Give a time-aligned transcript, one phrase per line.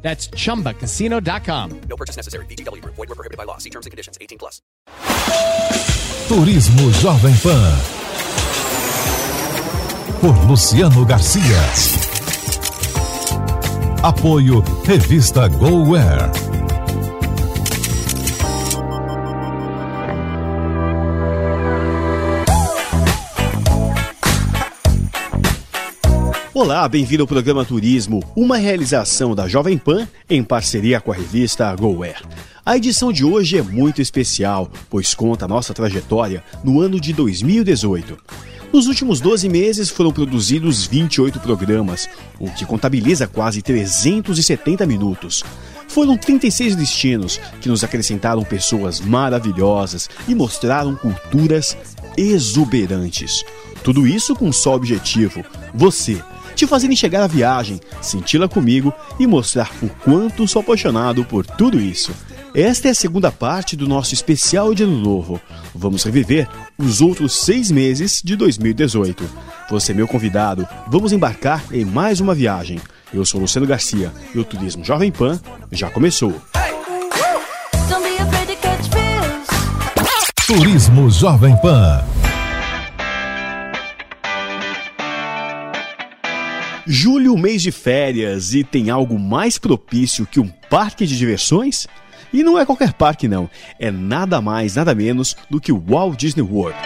[0.00, 1.80] That's chumbacasino.com.
[1.88, 2.46] No purchase necessary.
[2.46, 2.82] BGW.
[2.84, 3.58] Void were prohibited by law.
[3.58, 4.16] See terms and conditions.
[4.20, 4.62] 18 plus.
[6.28, 7.78] Turismo Jovem Pan.
[10.20, 11.58] Por Luciano Garcia.
[14.02, 16.47] Apoio Revista GoWare.
[26.60, 31.72] Olá, bem-vindo ao programa Turismo, uma realização da Jovem Pan em parceria com a revista
[31.76, 32.20] GoWare.
[32.66, 37.12] A edição de hoje é muito especial, pois conta a nossa trajetória no ano de
[37.12, 38.18] 2018.
[38.72, 42.08] Nos últimos 12 meses foram produzidos 28 programas,
[42.40, 45.44] o que contabiliza quase 370 minutos.
[45.86, 51.76] Foram 36 destinos que nos acrescentaram pessoas maravilhosas e mostraram culturas
[52.16, 53.44] exuberantes.
[53.84, 56.20] Tudo isso com um só objetivo: você
[56.58, 61.80] te fazer enxergar a viagem, senti-la comigo e mostrar o quanto sou apaixonado por tudo
[61.80, 62.12] isso.
[62.52, 65.40] Esta é a segunda parte do nosso especial de Ano Novo.
[65.72, 69.24] Vamos reviver os outros seis meses de 2018.
[69.70, 72.80] Você é meu convidado, vamos embarcar em mais uma viagem.
[73.14, 76.34] Eu sou Luciano Garcia e o Turismo Jovem Pan já começou.
[80.44, 82.04] Turismo Jovem Pan.
[86.90, 91.86] Julho, mês de férias, e tem algo mais propício que um parque de diversões?
[92.32, 93.50] E não é qualquer parque, não.
[93.78, 96.78] É nada mais, nada menos do que o Walt Disney World.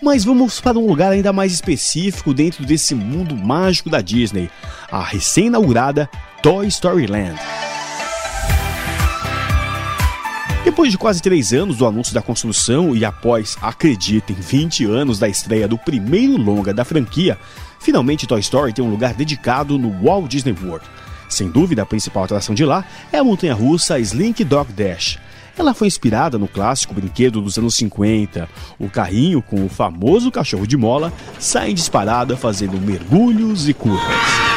[0.00, 4.48] Mas vamos para um lugar ainda mais específico dentro desse mundo mágico da Disney,
[4.92, 6.08] a recém-inaugurada
[6.40, 7.61] Toy Story Land.
[10.64, 15.28] Depois de quase três anos do anúncio da construção e após, acreditem, 20 anos da
[15.28, 17.36] estreia do primeiro longa da franquia,
[17.80, 20.86] finalmente Toy Story tem um lugar dedicado no Walt Disney World.
[21.28, 25.18] Sem dúvida, a principal atração de lá é a montanha-russa Slink Dog Dash.
[25.58, 28.48] Ela foi inspirada no clássico brinquedo dos anos 50.
[28.78, 34.51] O carrinho com o famoso cachorro de mola sai disparada fazendo mergulhos e curvas.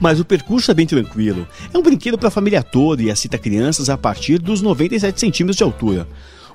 [0.00, 1.46] Mas o percurso é bem tranquilo.
[1.72, 5.56] É um brinquedo para a família toda e aceita crianças a partir dos 97 centímetros
[5.56, 6.06] de altura.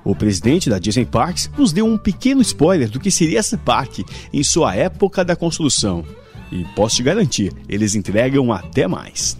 [0.04, 4.04] O presidente da Disney Parks nos deu um pequeno spoiler do que seria esse parque
[4.32, 6.04] em sua época da construção.
[6.52, 9.38] E posso te garantir, eles entregam até mais.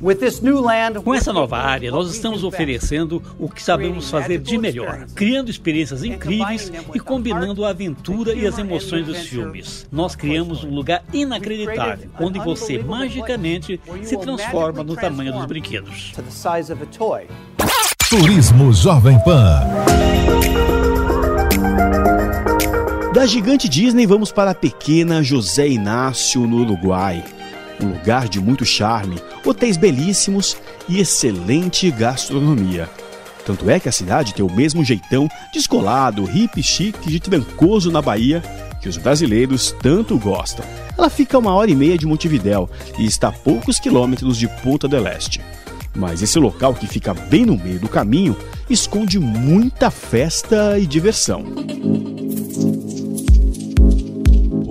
[1.03, 6.03] Com essa nova área, nós estamos oferecendo o que sabemos fazer de melhor, criando experiências
[6.03, 9.87] incríveis e combinando a aventura e as emoções dos filmes.
[9.93, 16.15] Nós criamos um lugar inacreditável, onde você magicamente se transforma no tamanho dos brinquedos.
[18.09, 19.61] Turismo Jovem Pan.
[23.23, 27.23] Da gigante Disney, vamos para a pequena José Inácio, no Uruguai.
[27.81, 29.17] Um lugar de muito charme,
[29.47, 30.57] hotéis belíssimos
[30.89, 32.91] e excelente gastronomia.
[33.47, 38.03] Tanto é que a cidade tem o mesmo jeitão descolado, hippie chique de Trancoso, na
[38.03, 38.43] Bahia,
[38.81, 40.67] que os brasileiros tanto gostam.
[40.99, 42.69] Ela fica a uma hora e meia de Montevidéu
[42.99, 45.41] e está a poucos quilômetros de Ponta del Este.
[45.95, 48.37] Mas esse local, que fica bem no meio do caminho,
[48.69, 51.45] esconde muita festa e diversão.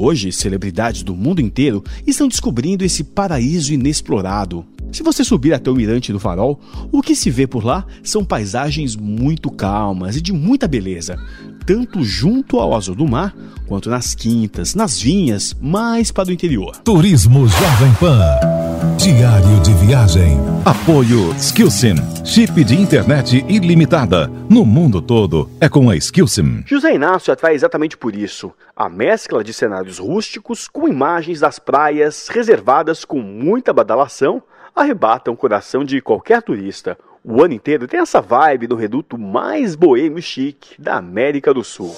[0.03, 4.65] Hoje, celebridades do mundo inteiro estão descobrindo esse paraíso inexplorado.
[4.91, 6.59] Se você subir até o Mirante do Farol,
[6.91, 11.19] o que se vê por lá são paisagens muito calmas e de muita beleza,
[11.67, 13.35] tanto junto ao azul do mar,
[13.67, 16.77] quanto nas quintas, nas vinhas, mais para o interior.
[16.77, 18.70] Turismo Jovem Pan.
[18.97, 20.39] Diário de viagem.
[20.65, 21.93] Apoio Skillsim.
[22.25, 24.27] Chip de internet ilimitada.
[24.49, 26.63] No mundo todo é com a Skillsim.
[26.65, 28.51] José Inácio atrai exatamente por isso.
[28.75, 34.41] A mescla de cenários rústicos com imagens das praias reservadas com muita badalação
[34.75, 36.97] arrebata o coração de qualquer turista.
[37.23, 41.63] O ano inteiro tem essa vibe do reduto mais boêmio e chique da América do
[41.63, 41.95] Sul.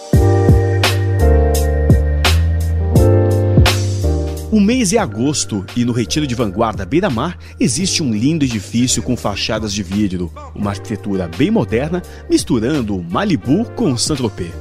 [4.54, 9.02] O mês é agosto e no Retiro de Vanguarda Beira Mar existe um lindo edifício
[9.02, 14.52] com fachadas de vidro, uma arquitetura bem moderna misturando Malibu com Saint-Tropez.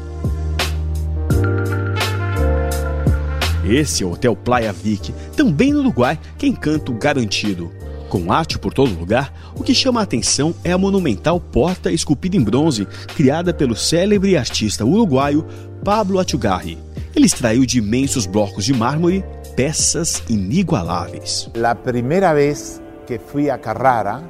[3.68, 7.70] Esse é o Hotel Playa Vic, também no Uruguai, que é encanto garantido.
[8.08, 12.34] Com arte por todo lugar, o que chama a atenção é a monumental porta esculpida
[12.34, 15.46] em bronze, criada pelo célebre artista uruguaio
[15.84, 16.78] Pablo Atugarri.
[17.14, 19.22] Ele extraiu de imensos blocos de mármore
[19.54, 21.50] peças inigualáveis.
[21.62, 24.22] A primeira vez que fui a Carrara,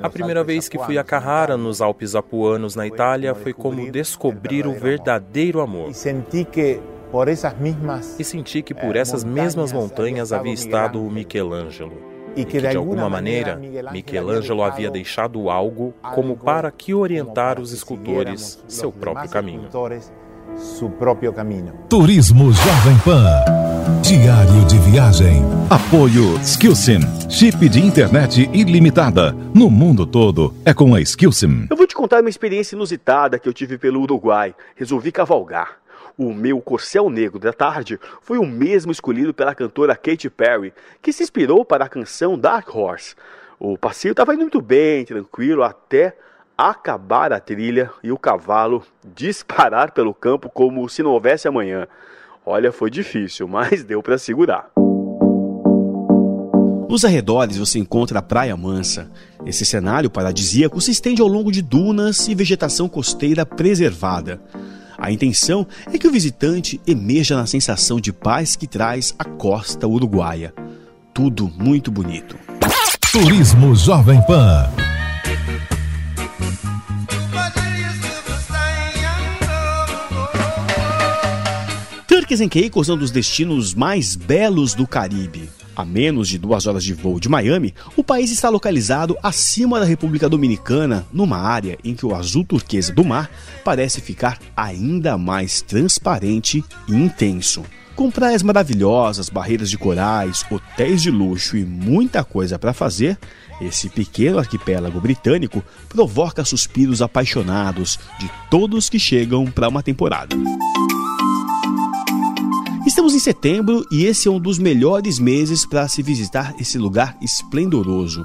[0.00, 4.66] a primeira vez que fui a Carrara, nos Alpes Apuanos, na Itália, foi como descobrir
[4.66, 5.90] o verdadeiro amor.
[5.90, 6.80] E senti que
[7.10, 12.00] por essas mesmas E senti que por essas mesmas montanhas havia estado o Michelangelo.
[12.36, 18.62] E que de alguma maneira Michelangelo havia deixado algo como para que orientar os escultores
[18.68, 19.68] seu próprio caminho.
[20.58, 21.72] Seu próprio caminho.
[21.88, 23.24] Turismo Jovem Pan.
[24.02, 25.42] Diário de viagem.
[25.70, 26.98] Apoio Skillsim.
[27.30, 29.30] Chip de internet ilimitada.
[29.54, 31.68] No mundo todo é com a Skillsim.
[31.70, 34.52] Eu vou te contar uma experiência inusitada que eu tive pelo Uruguai.
[34.74, 35.78] Resolvi cavalgar.
[36.16, 41.12] O meu corcel negro da tarde foi o mesmo escolhido pela cantora Katy Perry, que
[41.12, 43.14] se inspirou para a canção Dark Horse.
[43.60, 46.16] O passeio estava indo muito bem, tranquilo, até
[46.58, 48.82] acabar a trilha e o cavalo
[49.14, 51.86] disparar pelo campo como se não houvesse amanhã.
[52.44, 54.70] Olha, foi difícil, mas deu para segurar.
[56.88, 59.10] Nos arredores você encontra a Praia Mansa.
[59.44, 64.40] Esse cenário paradisíaco se estende ao longo de dunas e vegetação costeira preservada.
[64.96, 69.86] A intenção é que o visitante emerja na sensação de paz que traz a costa
[69.86, 70.52] uruguaia.
[71.14, 72.36] Tudo muito bonito.
[73.12, 74.87] Turismo Jovem Pan.
[82.28, 85.48] Turks and Caicos é um dos destinos mais belos do Caribe.
[85.74, 89.86] A menos de duas horas de voo de Miami, o país está localizado acima da
[89.86, 93.30] República Dominicana, numa área em que o azul turquesa do mar
[93.64, 97.64] parece ficar ainda mais transparente e intenso.
[97.96, 103.16] Com praias maravilhosas, barreiras de corais, hotéis de luxo e muita coisa para fazer,
[103.58, 110.36] esse pequeno arquipélago britânico provoca suspiros apaixonados de todos que chegam para uma temporada.
[112.86, 117.16] Estamos em setembro e esse é um dos melhores meses para se visitar esse lugar
[117.20, 118.24] esplendoroso.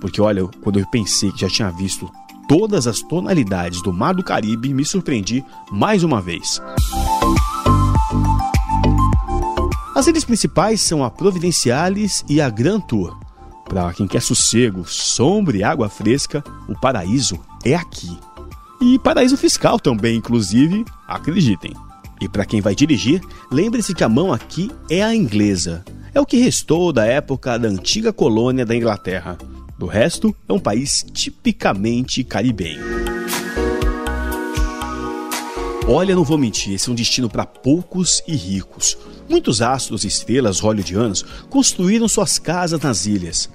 [0.00, 2.10] Porque olha, quando eu pensei que já tinha visto
[2.48, 6.60] todas as tonalidades do Mar do Caribe, me surpreendi mais uma vez.
[9.94, 13.16] As ilhas principais são a Providenciales e a Grand Tour.
[13.68, 18.18] Para quem quer sossego, sombra e água fresca, o paraíso é aqui.
[18.80, 21.74] E paraíso fiscal também, inclusive, acreditem.
[22.20, 23.20] E para quem vai dirigir,
[23.50, 25.84] lembre-se que a mão aqui é a inglesa.
[26.12, 29.38] É o que restou da época da antiga colônia da Inglaterra.
[29.78, 32.82] Do resto, é um país tipicamente caribenho.
[35.88, 38.96] Olha, não vou mentir, esse é um destino para poucos e ricos.
[39.28, 43.48] Muitos astros e estrelas hollywoodianos construíram suas casas nas ilhas.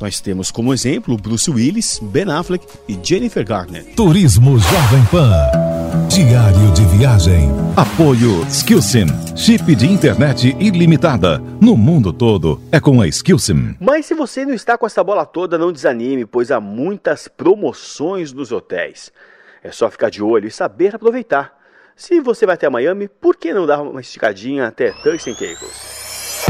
[0.00, 3.84] Nós temos como exemplo Bruce Willis, Ben Affleck e Jennifer Garner.
[3.94, 5.67] Turismo Jovem Pan.
[6.08, 7.50] Diário de viagem.
[7.76, 9.06] Apoio Skillsim.
[9.36, 11.38] Chip de internet ilimitada.
[11.60, 13.76] No mundo todo é com a Skillsim.
[13.78, 18.32] Mas se você não está com essa bola toda, não desanime, pois há muitas promoções
[18.32, 19.12] nos hotéis.
[19.62, 21.52] É só ficar de olho e saber aproveitar.
[21.94, 26.46] Se você vai até Miami, por que não dar uma esticadinha até Turks and Caicos?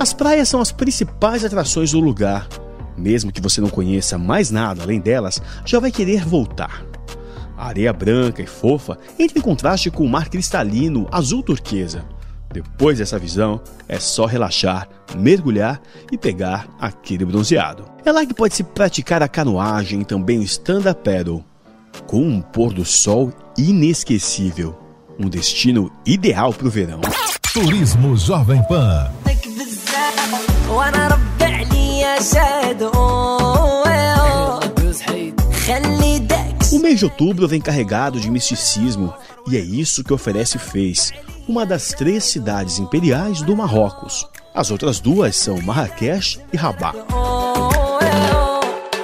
[0.00, 2.48] As praias são as principais atrações do lugar.
[2.96, 6.84] Mesmo que você não conheça mais nada além delas, já vai querer voltar.
[7.56, 12.04] A areia branca e fofa entra em contraste com o mar cristalino azul turquesa.
[12.52, 15.80] Depois dessa visão, é só relaxar, mergulhar
[16.10, 17.84] e pegar aquele bronzeado.
[18.04, 21.44] É lá que pode se praticar a canoagem e também o stand-up paddle,
[22.06, 24.78] com um pôr do sol inesquecível.
[25.18, 27.00] Um destino ideal para o verão.
[27.52, 29.10] Turismo Jovem Pan.
[32.81, 39.13] وانا ربي عليا شاد خلي داك O mês de outubro vem carregado de misticismo
[39.49, 41.13] e é isso que oferece Fez,
[41.47, 44.27] uma das três cidades imperiais do Marrocos.
[44.53, 46.97] As outras duas são Marrakech e Rabat.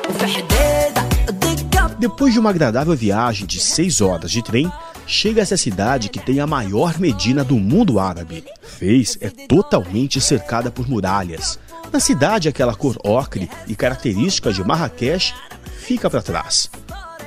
[0.09, 4.69] وفي حديدة الدكة Depois de uma agradável viagem de seis horas de trem,
[5.07, 8.43] chega essa cidade que tem a maior medina do mundo árabe.
[8.61, 11.59] Fez é totalmente cercada por muralhas.
[11.92, 15.34] Na cidade, aquela cor ocre e característica de Marrakech
[15.78, 16.70] fica para trás.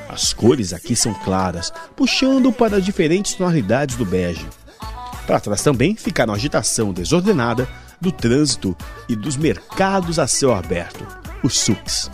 [0.08, 4.46] As cores aqui são claras, puxando para diferentes tonalidades do bege.
[5.26, 7.68] Para trás também ficaram a agitação desordenada
[8.00, 8.76] do trânsito
[9.08, 11.06] e dos mercados a céu aberto,
[11.44, 12.10] os souks.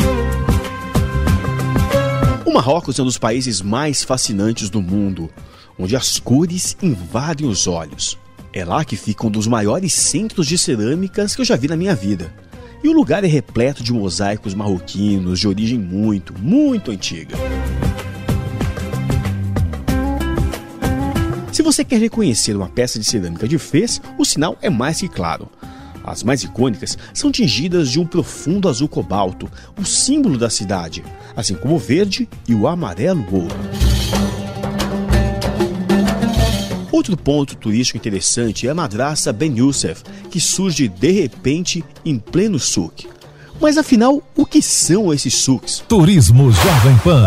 [2.46, 5.30] O Marrocos é um dos países mais fascinantes do mundo.
[5.80, 8.18] onde as cores invadem os olhos.
[8.58, 11.78] É lá que fica um dos maiores centros de cerâmicas que eu já vi na
[11.78, 12.34] minha vida.
[12.84, 17.38] E o lugar é repleto de mosaicos marroquinos de origem muito, muito antiga.
[21.52, 25.08] Se você quer reconhecer uma peça de cerâmica de Fez, o sinal é mais que
[25.08, 25.48] claro.
[26.04, 29.48] As mais icônicas são tingidas de um profundo azul cobalto,
[29.80, 31.04] o símbolo da cidade,
[31.36, 33.97] assim como o verde e o amarelo ouro.
[36.98, 40.02] Outro ponto turístico interessante é a madraça Ben Youssef,
[40.32, 43.08] que surge de repente em pleno souk.
[43.62, 45.84] Mas afinal, o que são esses souks?
[45.88, 47.24] Turismo Jovem Pan.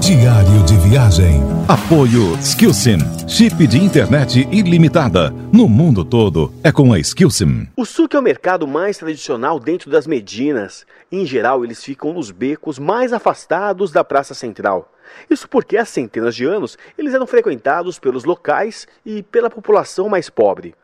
[0.00, 1.42] Diário de viagem.
[1.68, 2.96] Apoio Skillsim.
[3.28, 5.30] Chip de internet ilimitada.
[5.52, 7.68] No mundo todo é com a Skillsim.
[7.76, 10.86] O souk é o mercado mais tradicional dentro das Medinas.
[11.12, 14.90] Em geral, eles ficam nos becos mais afastados da praça central.
[15.30, 20.28] Isso porque há centenas de anos eles eram frequentados pelos locais e pela população mais
[20.30, 20.74] pobre.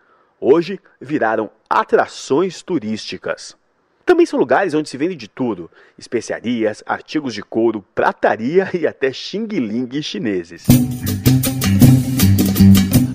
[0.40, 3.56] Hoje viraram atrações turísticas.
[4.04, 9.12] Também são lugares onde se vende de tudo: especiarias, artigos de couro, prataria e até
[9.12, 10.66] xing-ling chineses.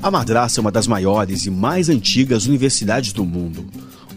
[0.01, 3.67] A Madraça é uma das maiores e mais antigas universidades do mundo.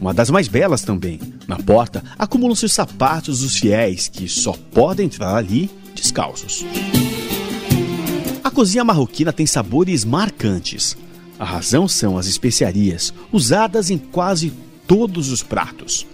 [0.00, 1.20] Uma das mais belas também.
[1.48, 6.64] Na porta acumulam-se os sapatos dos fiéis, que só podem entrar ali descalços.
[8.42, 10.96] A cozinha marroquina tem sabores marcantes.
[11.38, 14.52] A razão são as especiarias, usadas em quase
[14.86, 16.06] todos os pratos.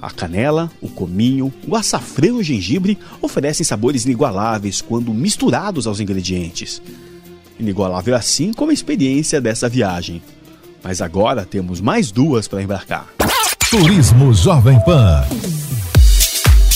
[0.00, 5.98] A canela, o cominho, o açafrão e o gengibre oferecem sabores inigualáveis quando misturados aos
[5.98, 6.80] ingredientes.
[7.58, 10.22] Inigualável assim como a experiência dessa viagem.
[10.84, 13.08] Mas agora temos mais duas para embarcar.
[13.70, 15.26] Turismo Jovem Pan.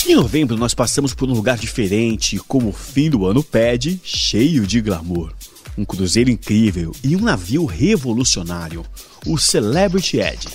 [0.05, 4.67] Em novembro nós passamos por um lugar diferente, como o fim do ano pede, cheio
[4.67, 5.31] de glamour.
[5.77, 8.85] Um cruzeiro incrível e um navio revolucionário,
[9.25, 10.49] o Celebrity Edge.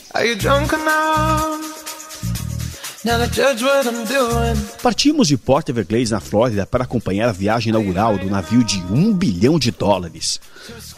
[4.83, 9.15] Partimos de Port Everglades, na Flórida, para acompanhar a viagem inaugural do navio de um
[9.15, 10.41] bilhão de dólares.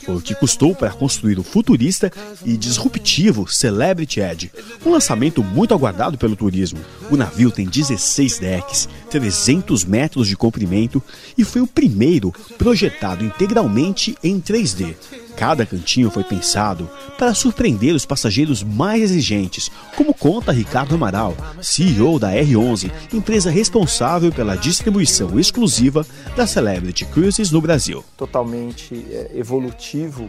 [0.04, 2.10] Foi o que custou para construir o futurista
[2.44, 4.50] e disruptivo Celebrity Edge,
[4.84, 6.80] um lançamento muito aguardado pelo turismo.
[7.10, 11.02] O navio tem 16 decks, 300 metros de comprimento
[11.36, 14.94] e foi o primeiro projetado integralmente em 3D.
[15.40, 22.18] Cada cantinho foi pensado para surpreender os passageiros mais exigentes, como conta Ricardo Amaral, CEO
[22.18, 26.06] da R11, empresa responsável pela distribuição exclusiva
[26.36, 28.04] da Celebrity Cruises no Brasil.
[28.18, 30.28] Totalmente é, evolutivo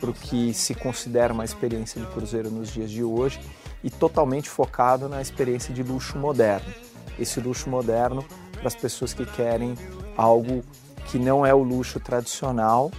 [0.00, 3.38] para o que se considera uma experiência de cruzeiro nos dias de hoje
[3.84, 6.74] e totalmente focado na experiência de luxo moderno.
[7.16, 9.76] Esse luxo moderno para as pessoas que querem
[10.16, 10.64] algo
[11.06, 12.90] que não é o luxo tradicional,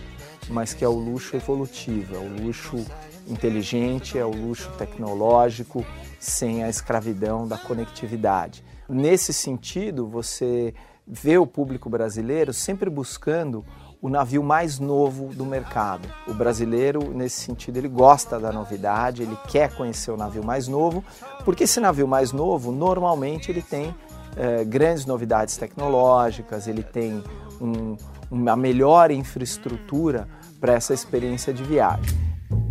[0.52, 2.86] mas que é o luxo evolutivo, é o luxo
[3.28, 5.86] inteligente, é o luxo tecnológico,
[6.20, 8.64] sem a escravidão da conectividade.
[8.88, 10.74] Nesse sentido, você
[11.08, 13.66] vê o público brasileiro sempre buscando
[14.02, 16.08] o navio mais novo do mercado.
[16.28, 21.04] O brasileiro, nesse sentido, ele gosta da novidade, ele quer conhecer o navio mais novo,
[21.46, 23.96] porque esse navio mais novo, normalmente, ele tem
[24.36, 27.24] eh, grandes novidades tecnológicas, ele tem
[27.62, 27.96] um,
[28.32, 30.28] uma melhor infraestrutura
[30.62, 32.16] para essa experiência de viagem.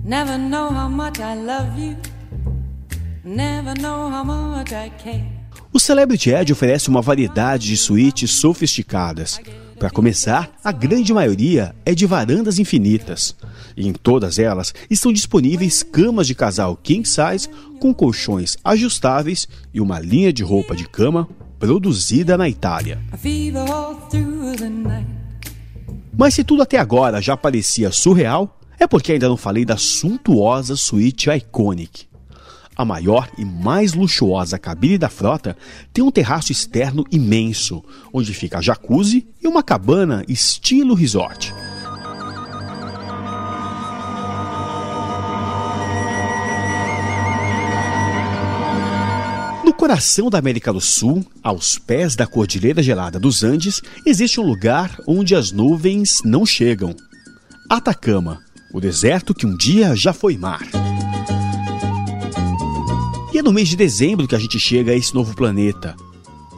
[0.05, 1.97] Never know how much I love you.
[3.25, 5.41] Never know how much I care.
[5.73, 9.41] O Celebrity Edge oferece uma variedade de suítes sofisticadas.
[9.79, 13.35] Para começar, a grande maioria é de varandas infinitas.
[13.77, 17.49] E em todas elas estão disponíveis camas de casal king size
[17.81, 21.29] com colchões ajustáveis e uma linha de roupa de cama
[21.59, 22.99] produzida na Itália.
[26.21, 30.77] Mas se tudo até agora já parecia surreal, é porque ainda não falei da suntuosa
[30.77, 32.07] suíte Iconic.
[32.77, 35.57] A maior e mais luxuosa cabine da frota
[35.95, 41.55] tem um terraço externo imenso, onde fica a jacuzzi e uma cabana estilo resort.
[49.81, 54.95] Coração da América do Sul, aos pés da Cordilheira Gelada dos Andes, existe um lugar
[55.07, 56.95] onde as nuvens não chegam.
[57.67, 58.43] Atacama,
[58.75, 60.61] o deserto que um dia já foi mar.
[63.33, 65.97] E é no mês de dezembro que a gente chega a esse novo planeta.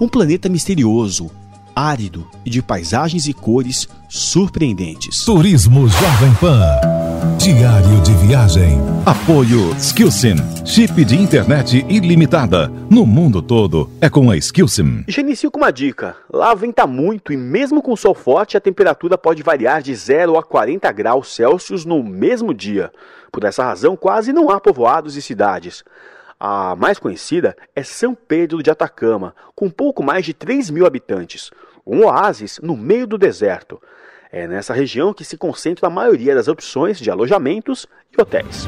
[0.00, 1.30] Um planeta misterioso,
[1.76, 5.24] árido e de paisagens e cores surpreendentes.
[5.24, 7.11] Turismo Jovem Pan.
[7.22, 8.80] Diário de viagem.
[9.06, 10.34] Apoio Skillsim.
[10.66, 12.66] Chip de internet ilimitada.
[12.90, 15.04] No mundo todo é com a Skillsim.
[15.06, 16.16] Já inicio com uma dica.
[16.28, 20.42] Lá venta muito e mesmo com sol forte a temperatura pode variar de 0 a
[20.42, 22.90] 40 graus Celsius no mesmo dia.
[23.30, 25.84] Por essa razão, quase não há povoados e cidades.
[26.40, 31.52] A mais conhecida é São Pedro de Atacama, com pouco mais de 3 mil habitantes.
[31.86, 33.80] Um oásis no meio do deserto.
[34.34, 37.86] É nessa região que se concentra a maioria das opções de alojamentos
[38.16, 38.66] e hotéis.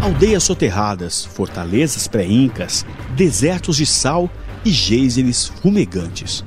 [0.00, 2.86] Aldeias soterradas, fortalezas pré-incas,
[3.16, 4.30] desertos de sal
[4.64, 6.44] e geysers fumegantes.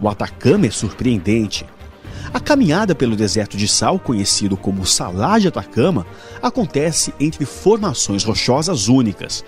[0.00, 1.66] O Atacama é surpreendente.
[2.32, 6.06] A caminhada pelo deserto de sal, conhecido como Salar de Atacama,
[6.40, 9.44] acontece entre formações rochosas únicas,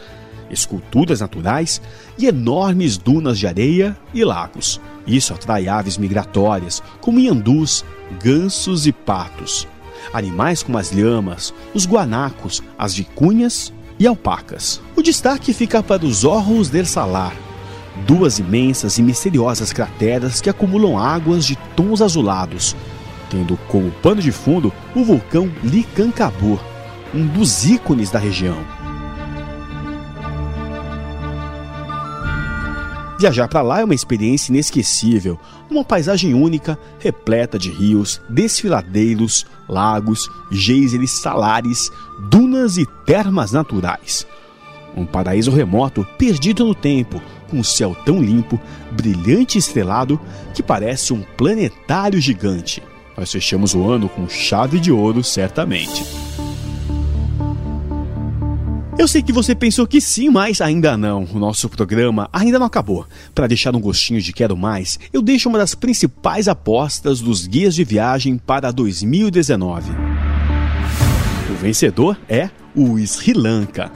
[0.50, 1.80] esculturas naturais
[2.18, 4.80] e enormes dunas de areia e lagos.
[5.06, 7.84] Isso atrai aves migratórias, como iandus,
[8.22, 9.68] gansos e patos.
[10.12, 14.80] Animais como as lhamas, os guanacos, as vicunhas e alpacas.
[14.96, 17.34] O destaque fica para os Orros del Salar,
[18.06, 22.76] duas imensas e misteriosas crateras que acumulam águas de tons azulados,
[23.30, 26.58] tendo como pano de fundo o vulcão Licancabur,
[27.14, 28.83] um dos ícones da região.
[33.18, 35.38] Viajar para lá é uma experiência inesquecível,
[35.70, 41.90] uma paisagem única, repleta de rios, desfiladeiros, lagos, geysers salares,
[42.28, 44.26] dunas e termas naturais.
[44.96, 48.60] Um paraíso remoto, perdido no tempo, com um céu tão limpo,
[48.92, 50.20] brilhante e estrelado,
[50.52, 52.82] que parece um planetário gigante.
[53.16, 56.04] Nós fechamos o ano com chave de ouro, certamente.
[58.96, 61.24] Eu sei que você pensou que sim, mas ainda não.
[61.32, 63.06] O nosso programa ainda não acabou.
[63.34, 67.74] Para deixar um gostinho de quero mais, eu deixo uma das principais apostas dos guias
[67.74, 69.90] de viagem para 2019.
[71.50, 73.90] O vencedor é o Sri Lanka.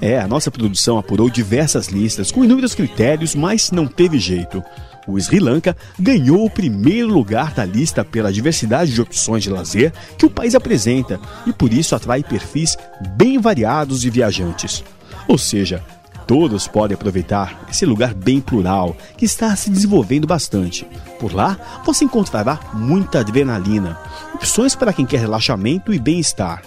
[0.00, 4.62] É, a nossa produção apurou diversas listas com inúmeros critérios, mas não teve jeito.
[5.06, 9.92] O Sri Lanka ganhou o primeiro lugar da lista pela diversidade de opções de lazer
[10.18, 12.76] que o país apresenta e por isso atrai perfis
[13.16, 14.82] bem variados de viajantes.
[15.28, 15.82] Ou seja,
[16.26, 20.86] todos podem aproveitar esse lugar bem plural que está se desenvolvendo bastante.
[21.20, 23.98] Por lá, você encontrará muita adrenalina,
[24.34, 26.62] opções para quem quer relaxamento e bem-estar,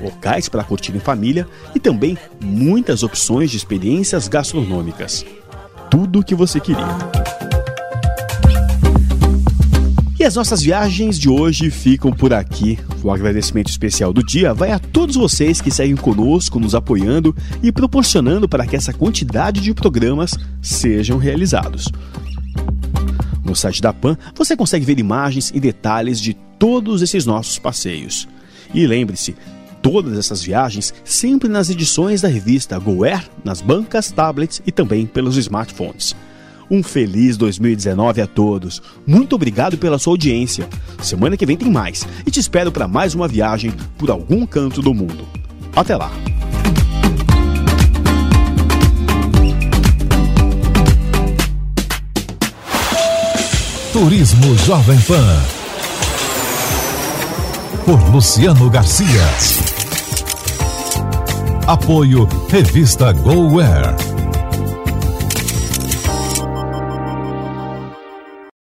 [0.00, 5.24] locais para curtir em família e também muitas opções de experiências gastronômicas.
[5.90, 7.17] Tudo o que você queria.
[10.18, 12.76] E as nossas viagens de hoje ficam por aqui.
[13.04, 17.70] O agradecimento especial do dia vai a todos vocês que seguem conosco, nos apoiando e
[17.70, 21.86] proporcionando para que essa quantidade de programas sejam realizados.
[23.44, 28.26] No site da PAN você consegue ver imagens e detalhes de todos esses nossos passeios.
[28.74, 29.36] E lembre-se,
[29.80, 35.36] todas essas viagens sempre nas edições da revista GoAir, nas bancas, tablets e também pelos
[35.36, 36.16] smartphones.
[36.70, 38.82] Um feliz 2019 a todos.
[39.06, 40.68] Muito obrigado pela sua audiência.
[41.02, 44.82] Semana que vem tem mais e te espero para mais uma viagem por algum canto
[44.82, 45.26] do mundo.
[45.74, 46.10] Até lá.
[53.92, 55.42] Turismo Jovem Pan.
[57.84, 59.06] Por Luciano Garcia.
[61.66, 64.07] Apoio Revista GoWare.